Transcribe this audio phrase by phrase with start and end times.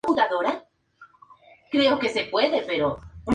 [1.69, 2.99] Tienen desde juveniles hasta debutantes.